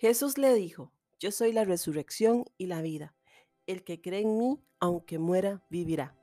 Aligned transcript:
Jesús 0.00 0.38
le 0.38 0.54
dijo, 0.54 0.92
yo 1.18 1.32
soy 1.32 1.52
la 1.52 1.64
resurrección 1.64 2.44
y 2.56 2.66
la 2.66 2.82
vida. 2.82 3.16
El 3.66 3.82
que 3.82 4.00
cree 4.00 4.20
en 4.20 4.38
mí, 4.38 4.62
aunque 4.78 5.18
muera, 5.18 5.64
vivirá. 5.70 6.16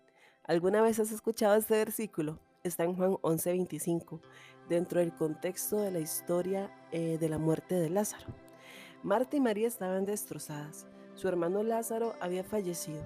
¿Alguna 0.45 0.81
vez 0.81 1.01
has 1.01 1.11
escuchado 1.11 1.55
este 1.55 1.73
versículo? 1.73 2.39
Está 2.63 2.85
en 2.85 2.95
Juan 2.95 3.17
11:25, 3.21 4.21
dentro 4.69 5.01
del 5.01 5.13
contexto 5.13 5.81
de 5.81 5.91
la 5.91 5.99
historia 5.99 6.73
eh, 6.93 7.17
de 7.19 7.27
la 7.27 7.37
muerte 7.37 7.75
de 7.75 7.89
Lázaro. 7.89 8.33
Marta 9.03 9.35
y 9.35 9.41
María 9.41 9.67
estaban 9.67 10.05
destrozadas. 10.05 10.87
Su 11.15 11.27
hermano 11.27 11.61
Lázaro 11.61 12.13
había 12.21 12.45
fallecido. 12.45 13.03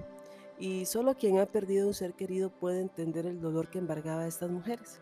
Y 0.60 0.86
solo 0.86 1.16
quien 1.16 1.40
ha 1.40 1.48
perdido 1.48 1.88
un 1.88 1.96
ser 1.96 2.14
querido 2.14 2.52
puede 2.52 2.82
entender 2.82 3.26
el 3.26 3.42
dolor 3.42 3.72
que 3.72 3.80
embargaba 3.80 4.22
a 4.22 4.28
estas 4.28 4.52
mujeres. 4.52 5.02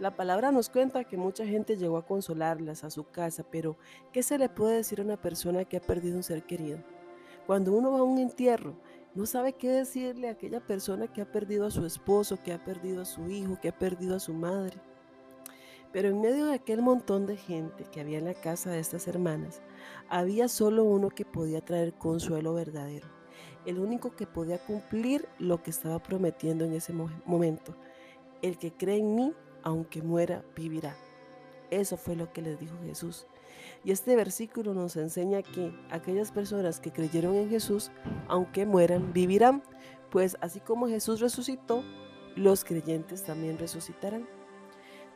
La 0.00 0.16
palabra 0.16 0.50
nos 0.50 0.70
cuenta 0.70 1.04
que 1.04 1.18
mucha 1.18 1.44
gente 1.44 1.76
llegó 1.76 1.98
a 1.98 2.06
consolarlas 2.06 2.84
a 2.84 2.90
su 2.90 3.10
casa, 3.10 3.44
pero 3.50 3.76
¿qué 4.12 4.22
se 4.22 4.38
le 4.38 4.48
puede 4.48 4.76
decir 4.76 4.98
a 4.98 5.04
una 5.04 5.20
persona 5.20 5.66
que 5.66 5.76
ha 5.76 5.80
perdido 5.82 6.16
un 6.16 6.22
ser 6.22 6.42
querido? 6.44 6.78
Cuando 7.46 7.74
uno 7.74 7.92
va 7.92 7.98
a 7.98 8.04
un 8.04 8.18
entierro, 8.18 8.76
no 9.14 9.26
sabe 9.26 9.52
qué 9.52 9.68
decirle 9.68 10.28
a 10.28 10.32
aquella 10.32 10.60
persona 10.60 11.06
que 11.06 11.20
ha 11.20 11.30
perdido 11.30 11.66
a 11.66 11.70
su 11.70 11.84
esposo, 11.84 12.42
que 12.42 12.54
ha 12.54 12.64
perdido 12.64 13.02
a 13.02 13.04
su 13.04 13.28
hijo, 13.28 13.58
que 13.60 13.68
ha 13.68 13.78
perdido 13.78 14.16
a 14.16 14.20
su 14.20 14.32
madre. 14.32 14.78
Pero 15.92 16.08
en 16.08 16.22
medio 16.22 16.46
de 16.46 16.54
aquel 16.54 16.80
montón 16.80 17.26
de 17.26 17.36
gente 17.36 17.84
que 17.92 18.00
había 18.00 18.16
en 18.16 18.24
la 18.24 18.32
casa 18.32 18.70
de 18.70 18.80
estas 18.80 19.06
hermanas, 19.06 19.60
había 20.08 20.48
solo 20.48 20.82
uno 20.82 21.10
que 21.10 21.26
podía 21.26 21.60
traer 21.60 21.92
consuelo 21.92 22.54
verdadero, 22.54 23.08
el 23.66 23.78
único 23.78 24.16
que 24.16 24.26
podía 24.26 24.56
cumplir 24.64 25.28
lo 25.38 25.62
que 25.62 25.68
estaba 25.68 26.02
prometiendo 26.02 26.64
en 26.64 26.72
ese 26.72 26.94
momento. 26.94 27.76
El 28.40 28.56
que 28.56 28.72
cree 28.72 28.96
en 28.96 29.14
mí, 29.14 29.34
aunque 29.62 30.02
muera, 30.02 30.44
vivirá. 30.56 30.96
Eso 31.70 31.96
fue 31.96 32.16
lo 32.16 32.32
que 32.32 32.42
les 32.42 32.58
dijo 32.58 32.76
Jesús. 32.84 33.26
Y 33.84 33.92
este 33.92 34.16
versículo 34.16 34.74
nos 34.74 34.96
enseña 34.96 35.42
que 35.42 35.72
aquellas 35.90 36.32
personas 36.32 36.80
que 36.80 36.92
creyeron 36.92 37.34
en 37.36 37.48
Jesús, 37.48 37.90
aunque 38.28 38.66
mueran, 38.66 39.12
vivirán. 39.12 39.62
Pues 40.10 40.36
así 40.40 40.60
como 40.60 40.88
Jesús 40.88 41.20
resucitó, 41.20 41.84
los 42.36 42.64
creyentes 42.64 43.22
también 43.22 43.58
resucitarán. 43.58 44.26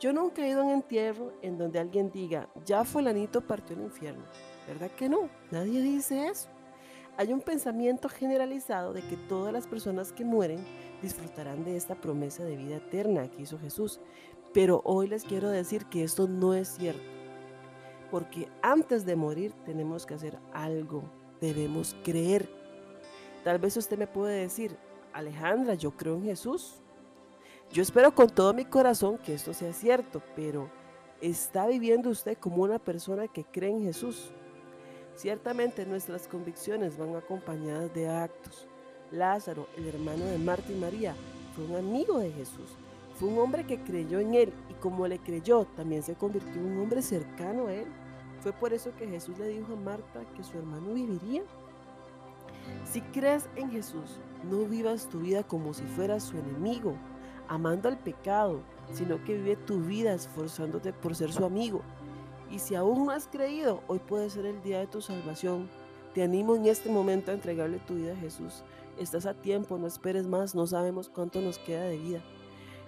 Yo 0.00 0.12
nunca 0.12 0.42
he 0.42 0.50
ido 0.50 0.60
a 0.60 0.64
un 0.64 0.70
entierro 0.70 1.32
en 1.42 1.58
donde 1.58 1.78
alguien 1.78 2.10
diga, 2.10 2.48
ya 2.64 2.84
fulanito 2.84 3.40
partió 3.40 3.76
al 3.76 3.82
infierno. 3.82 4.24
¿Verdad 4.66 4.90
que 4.90 5.08
no? 5.08 5.28
Nadie 5.50 5.80
dice 5.80 6.28
eso. 6.28 6.48
Hay 7.16 7.32
un 7.32 7.40
pensamiento 7.40 8.08
generalizado 8.08 8.92
de 8.92 9.02
que 9.02 9.16
todas 9.16 9.52
las 9.52 9.68
personas 9.68 10.12
que 10.12 10.24
mueren 10.24 10.58
disfrutarán 11.00 11.64
de 11.64 11.76
esta 11.76 11.94
promesa 11.94 12.42
de 12.42 12.56
vida 12.56 12.76
eterna 12.76 13.30
que 13.30 13.42
hizo 13.42 13.58
Jesús. 13.58 14.00
Pero 14.52 14.82
hoy 14.84 15.06
les 15.06 15.22
quiero 15.24 15.48
decir 15.48 15.86
que 15.86 16.02
esto 16.02 16.26
no 16.26 16.54
es 16.54 16.68
cierto. 16.68 17.02
Porque 18.10 18.48
antes 18.62 19.06
de 19.06 19.14
morir 19.14 19.52
tenemos 19.64 20.06
que 20.06 20.14
hacer 20.14 20.38
algo. 20.52 21.04
Debemos 21.40 21.94
creer. 22.02 22.48
Tal 23.44 23.60
vez 23.60 23.76
usted 23.76 23.96
me 23.96 24.08
puede 24.08 24.40
decir, 24.40 24.76
Alejandra, 25.12 25.74
yo 25.74 25.92
creo 25.92 26.16
en 26.16 26.24
Jesús. 26.24 26.80
Yo 27.72 27.82
espero 27.82 28.12
con 28.12 28.28
todo 28.28 28.52
mi 28.54 28.64
corazón 28.64 29.18
que 29.18 29.34
esto 29.34 29.54
sea 29.54 29.72
cierto, 29.72 30.20
pero 30.34 30.68
¿está 31.20 31.66
viviendo 31.66 32.10
usted 32.10 32.36
como 32.38 32.62
una 32.62 32.80
persona 32.80 33.28
que 33.28 33.44
cree 33.44 33.70
en 33.70 33.82
Jesús? 33.84 34.32
Ciertamente 35.16 35.86
nuestras 35.86 36.26
convicciones 36.26 36.98
van 36.98 37.14
acompañadas 37.14 37.94
de 37.94 38.08
actos. 38.08 38.66
Lázaro, 39.12 39.68
el 39.76 39.86
hermano 39.86 40.24
de 40.24 40.38
Marta 40.38 40.72
y 40.72 40.74
María, 40.74 41.14
fue 41.54 41.64
un 41.66 41.76
amigo 41.76 42.18
de 42.18 42.32
Jesús. 42.32 42.76
Fue 43.14 43.28
un 43.28 43.38
hombre 43.38 43.64
que 43.64 43.78
creyó 43.78 44.18
en 44.18 44.34
él 44.34 44.52
y 44.68 44.74
como 44.74 45.06
le 45.06 45.20
creyó, 45.20 45.66
también 45.76 46.02
se 46.02 46.14
convirtió 46.14 46.54
en 46.54 46.72
un 46.72 46.80
hombre 46.80 47.00
cercano 47.00 47.68
a 47.68 47.72
él. 47.72 47.86
Fue 48.40 48.52
por 48.52 48.72
eso 48.72 48.90
que 48.96 49.06
Jesús 49.06 49.38
le 49.38 49.48
dijo 49.48 49.72
a 49.72 49.76
Marta 49.76 50.24
que 50.36 50.42
su 50.42 50.58
hermano 50.58 50.92
viviría. 50.92 51.42
Si 52.84 53.00
crees 53.00 53.48
en 53.54 53.70
Jesús, 53.70 54.18
no 54.50 54.64
vivas 54.64 55.08
tu 55.08 55.20
vida 55.20 55.44
como 55.44 55.74
si 55.74 55.84
fueras 55.84 56.24
su 56.24 56.36
enemigo, 56.36 56.94
amando 57.48 57.88
al 57.88 57.98
pecado, 57.98 58.62
sino 58.92 59.22
que 59.22 59.34
vive 59.34 59.56
tu 59.56 59.80
vida 59.80 60.12
esforzándote 60.12 60.92
por 60.92 61.14
ser 61.14 61.32
su 61.32 61.44
amigo, 61.44 61.82
y 62.54 62.60
si 62.60 62.76
aún 62.76 63.04
no 63.04 63.10
has 63.10 63.26
creído, 63.26 63.82
hoy 63.88 63.98
puede 63.98 64.30
ser 64.30 64.46
el 64.46 64.62
día 64.62 64.78
de 64.78 64.86
tu 64.86 65.02
salvación. 65.02 65.68
Te 66.14 66.22
animo 66.22 66.54
en 66.54 66.66
este 66.66 66.88
momento 66.88 67.32
a 67.32 67.34
entregarle 67.34 67.80
tu 67.80 67.96
vida 67.96 68.12
a 68.12 68.16
Jesús. 68.16 68.62
Estás 68.96 69.26
a 69.26 69.34
tiempo, 69.34 69.76
no 69.76 69.88
esperes 69.88 70.28
más, 70.28 70.54
no 70.54 70.64
sabemos 70.64 71.08
cuánto 71.08 71.40
nos 71.40 71.58
queda 71.58 71.82
de 71.82 71.98
vida. 71.98 72.22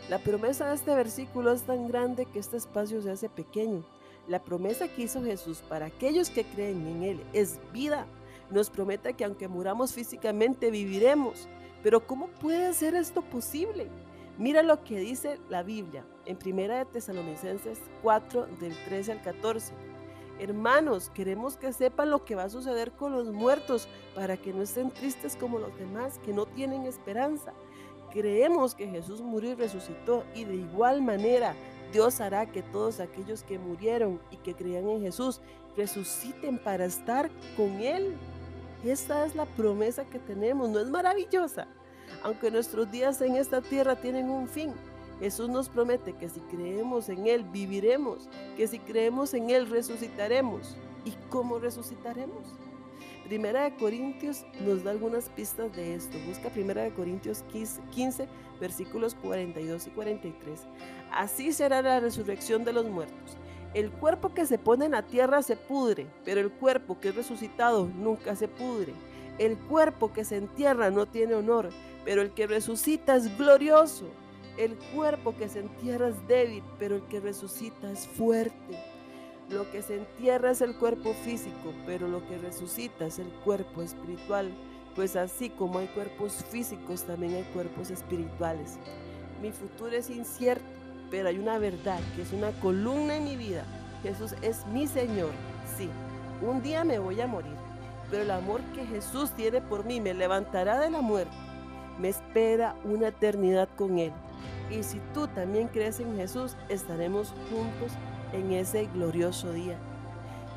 La 0.08 0.20
promesa 0.20 0.68
de 0.68 0.76
este 0.76 0.94
versículo 0.94 1.52
es 1.52 1.62
tan 1.62 1.88
grande 1.88 2.26
que 2.26 2.38
este 2.38 2.56
espacio 2.56 3.02
se 3.02 3.10
hace 3.10 3.28
pequeño. 3.28 3.84
La 4.28 4.40
promesa 4.40 4.86
que 4.86 5.02
hizo 5.02 5.20
Jesús 5.24 5.64
para 5.68 5.86
aquellos 5.86 6.30
que 6.30 6.44
creen 6.44 6.86
en 6.86 7.02
Él 7.02 7.24
es 7.32 7.58
vida. 7.72 8.06
Nos 8.52 8.70
promete 8.70 9.14
que 9.14 9.24
aunque 9.24 9.48
muramos 9.48 9.92
físicamente, 9.92 10.70
viviremos. 10.70 11.48
Pero 11.82 12.06
¿cómo 12.06 12.28
puede 12.28 12.72
ser 12.72 12.94
esto 12.94 13.20
posible? 13.20 13.88
Mira 14.38 14.62
lo 14.62 14.84
que 14.84 14.98
dice 14.98 15.38
la 15.48 15.62
Biblia 15.62 16.04
en 16.26 16.36
Primera 16.36 16.76
de 16.76 16.84
Tesalonicenses 16.84 17.78
4 18.02 18.46
del 18.60 18.76
13 18.84 19.12
al 19.12 19.22
14. 19.22 19.72
Hermanos, 20.38 21.10
queremos 21.14 21.56
que 21.56 21.72
sepan 21.72 22.10
lo 22.10 22.22
que 22.26 22.34
va 22.34 22.42
a 22.42 22.50
suceder 22.50 22.92
con 22.92 23.12
los 23.12 23.28
muertos 23.28 23.88
para 24.14 24.36
que 24.36 24.52
no 24.52 24.60
estén 24.60 24.90
tristes 24.90 25.36
como 25.36 25.58
los 25.58 25.74
demás 25.78 26.20
que 26.22 26.34
no 26.34 26.44
tienen 26.44 26.82
esperanza. 26.82 27.54
Creemos 28.12 28.74
que 28.74 28.86
Jesús 28.86 29.22
murió 29.22 29.52
y 29.52 29.54
resucitó 29.54 30.24
y 30.34 30.44
de 30.44 30.56
igual 30.56 31.00
manera 31.00 31.54
Dios 31.90 32.20
hará 32.20 32.44
que 32.44 32.62
todos 32.62 33.00
aquellos 33.00 33.42
que 33.42 33.58
murieron 33.58 34.20
y 34.30 34.36
que 34.36 34.52
creían 34.52 34.86
en 34.86 35.00
Jesús 35.00 35.40
resuciten 35.78 36.58
para 36.58 36.84
estar 36.84 37.30
con 37.56 37.80
Él. 37.80 38.14
Esta 38.84 39.24
es 39.24 39.34
la 39.34 39.46
promesa 39.46 40.04
que 40.04 40.18
tenemos, 40.18 40.68
¿no 40.68 40.78
es 40.78 40.90
maravillosa? 40.90 41.68
Aunque 42.22 42.50
nuestros 42.50 42.90
días 42.90 43.20
en 43.20 43.36
esta 43.36 43.60
tierra 43.60 43.96
tienen 43.96 44.30
un 44.30 44.48
fin, 44.48 44.72
Jesús 45.20 45.48
nos 45.48 45.68
promete 45.68 46.12
que 46.12 46.28
si 46.28 46.40
creemos 46.40 47.08
en 47.08 47.26
Él 47.26 47.44
viviremos, 47.44 48.28
que 48.56 48.66
si 48.66 48.78
creemos 48.78 49.32
en 49.34 49.50
Él 49.50 49.68
resucitaremos. 49.68 50.76
¿Y 51.04 51.12
cómo 51.30 51.58
resucitaremos? 51.58 52.44
Primera 53.26 53.64
de 53.64 53.74
Corintios 53.74 54.44
nos 54.64 54.84
da 54.84 54.92
algunas 54.92 55.28
pistas 55.30 55.74
de 55.74 55.94
esto. 55.94 56.16
Busca 56.28 56.48
Primera 56.48 56.82
de 56.82 56.92
Corintios 56.92 57.44
15, 57.50 58.28
versículos 58.60 59.14
42 59.16 59.86
y 59.86 59.90
43. 59.90 60.60
Así 61.12 61.52
será 61.52 61.82
la 61.82 61.98
resurrección 61.98 62.64
de 62.64 62.72
los 62.72 62.86
muertos. 62.86 63.36
El 63.74 63.90
cuerpo 63.90 64.32
que 64.32 64.46
se 64.46 64.58
pone 64.58 64.86
en 64.86 64.92
la 64.92 65.02
tierra 65.02 65.42
se 65.42 65.56
pudre, 65.56 66.06
pero 66.24 66.40
el 66.40 66.50
cuerpo 66.52 67.00
que 67.00 67.08
es 67.08 67.16
resucitado 67.16 67.86
nunca 67.86 68.36
se 68.36 68.48
pudre. 68.48 68.92
El 69.38 69.58
cuerpo 69.58 70.12
que 70.12 70.24
se 70.24 70.36
entierra 70.36 70.90
no 70.90 71.06
tiene 71.06 71.34
honor, 71.34 71.70
pero 72.04 72.22
el 72.22 72.30
que 72.30 72.46
resucita 72.46 73.16
es 73.16 73.36
glorioso. 73.36 74.06
El 74.56 74.76
cuerpo 74.94 75.36
que 75.36 75.48
se 75.48 75.60
entierra 75.60 76.08
es 76.08 76.26
débil, 76.26 76.62
pero 76.78 76.96
el 76.96 77.02
que 77.02 77.20
resucita 77.20 77.90
es 77.90 78.06
fuerte. 78.06 78.78
Lo 79.50 79.70
que 79.70 79.82
se 79.82 79.96
entierra 79.96 80.50
es 80.50 80.60
el 80.60 80.74
cuerpo 80.76 81.12
físico, 81.12 81.72
pero 81.84 82.08
lo 82.08 82.26
que 82.26 82.38
resucita 82.38 83.06
es 83.06 83.18
el 83.18 83.28
cuerpo 83.44 83.82
espiritual. 83.82 84.50
Pues 84.94 85.14
así 85.14 85.50
como 85.50 85.78
hay 85.78 85.88
cuerpos 85.88 86.44
físicos, 86.50 87.04
también 87.04 87.34
hay 87.34 87.44
cuerpos 87.52 87.90
espirituales. 87.90 88.78
Mi 89.42 89.52
futuro 89.52 89.94
es 89.94 90.08
incierto, 90.08 90.64
pero 91.10 91.28
hay 91.28 91.38
una 91.38 91.58
verdad 91.58 92.00
que 92.16 92.22
es 92.22 92.32
una 92.32 92.50
columna 92.60 93.16
en 93.16 93.24
mi 93.24 93.36
vida. 93.36 93.64
Jesús 94.02 94.34
es 94.40 94.66
mi 94.68 94.86
Señor. 94.86 95.30
Sí, 95.76 95.90
un 96.40 96.62
día 96.62 96.82
me 96.84 96.98
voy 96.98 97.20
a 97.20 97.26
morir, 97.26 97.56
pero 98.10 98.22
el 98.22 98.30
amor 98.30 98.60
que 98.74 98.86
Jesús 98.86 99.30
tiene 99.32 99.60
por 99.60 99.84
mí 99.84 100.00
me 100.00 100.14
levantará 100.14 100.78
de 100.78 100.90
la 100.90 101.00
muerte 101.00 101.36
me 101.98 102.08
espera 102.08 102.76
una 102.84 103.08
eternidad 103.08 103.68
con 103.76 103.98
Él. 103.98 104.12
Y 104.70 104.82
si 104.82 105.00
tú 105.14 105.28
también 105.28 105.68
crees 105.68 106.00
en 106.00 106.16
Jesús, 106.16 106.56
estaremos 106.68 107.32
juntos 107.50 107.92
en 108.32 108.52
ese 108.52 108.86
glorioso 108.86 109.52
día. 109.52 109.76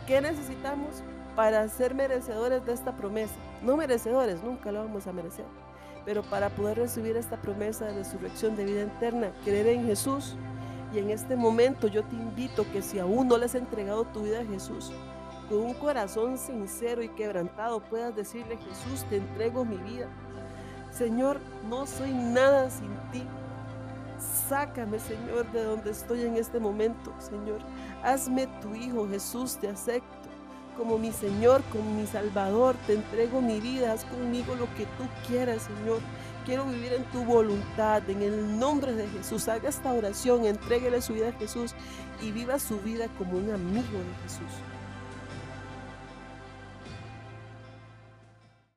¿Qué 0.08 0.22
necesitamos 0.22 1.04
para 1.36 1.68
ser 1.70 1.94
merecedores 1.94 2.66
de 2.66 2.74
esta 2.74 2.98
promesa? 2.98 3.36
No 3.64 3.78
merecedores, 3.78 4.44
nunca 4.44 4.72
lo 4.72 4.84
vamos 4.84 5.06
a 5.08 5.14
merecer. 5.14 5.46
Pero 6.06 6.24
para 6.24 6.50
poder 6.50 6.78
recibir 6.78 7.16
esta 7.18 7.38
promesa 7.38 7.86
de 7.86 7.94
resurrección 7.94 8.56
de 8.56 8.66
vida 8.66 8.82
eterna, 8.82 9.32
creer 9.44 9.68
en 9.68 9.86
Jesús. 9.86 10.36
Y 10.92 10.98
en 10.98 11.12
este 11.12 11.36
momento 11.36 11.88
yo 11.88 12.04
te 12.04 12.16
invito 12.16 12.66
que 12.72 12.82
si 12.82 12.98
aún 12.98 13.28
no 13.28 13.38
le 13.38 13.46
has 13.46 13.54
entregado 13.54 14.06
tu 14.06 14.24
vida 14.24 14.40
a 14.40 14.46
Jesús, 14.46 14.92
con 15.50 15.58
un 15.60 15.74
corazón 15.74 16.38
sincero 16.38 17.02
y 17.02 17.10
quebrantado 17.10 17.82
puedas 17.82 18.16
decirle, 18.16 18.58
Jesús, 18.58 19.04
te 19.10 19.18
entrego 19.18 19.66
mi 19.66 19.78
vida 19.78 20.08
Señor, 20.92 21.40
no 21.70 21.86
soy 21.86 22.12
nada 22.12 22.70
sin 22.70 22.90
ti. 23.12 23.24
Sácame, 24.50 25.00
Señor, 25.00 25.50
de 25.52 25.64
donde 25.64 25.92
estoy 25.92 26.24
en 26.24 26.36
este 26.36 26.60
momento, 26.60 27.14
Señor. 27.20 27.60
Hazme 28.04 28.48
tu 28.62 28.74
Hijo, 28.76 29.08
Jesús, 29.08 29.58
te 29.58 29.70
acepto 29.70 30.08
como 30.78 30.98
mi 30.98 31.12
Señor, 31.12 31.62
como 31.72 31.92
mi 31.94 32.06
Salvador. 32.06 32.76
Te 32.88 32.96
entrego 32.96 33.42
mi 33.42 33.60
vida, 33.60 33.94
haz 33.94 34.04
conmigo 34.06 34.56
lo 34.56 34.66
que 34.76 34.86
tú 34.98 35.06
quieras, 35.28 35.64
Señor. 35.64 36.00
Quiero 36.46 36.66
vivir 36.66 36.94
en 36.94 37.04
tu 37.12 37.24
voluntad, 37.24 38.10
en 38.10 38.22
el 38.24 38.60
nombre 38.60 38.94
de 38.94 39.08
Jesús. 39.08 39.48
Haga 39.48 39.70
esta 39.70 39.94
oración, 39.94 40.46
entréguele 40.46 41.02
su 41.02 41.14
vida 41.14 41.30
a 41.30 41.34
Jesús 41.34 41.76
y 42.22 42.32
viva 42.32 42.60
su 42.60 42.80
vida 42.80 43.08
como 43.18 43.38
un 43.38 43.52
amigo 43.52 44.00
de 44.00 44.16
Jesús. 44.24 44.79